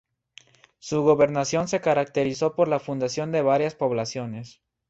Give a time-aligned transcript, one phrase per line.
[0.79, 4.59] Su gobernación se caracterizó por la fundación de varias poblaciones.